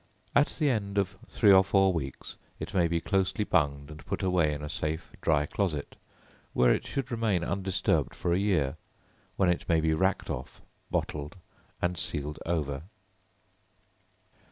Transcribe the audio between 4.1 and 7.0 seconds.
away in a safe dry closet, where it